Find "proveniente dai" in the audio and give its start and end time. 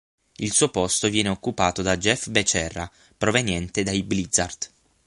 3.19-4.01